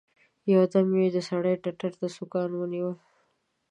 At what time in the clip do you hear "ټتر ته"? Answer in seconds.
1.63-2.07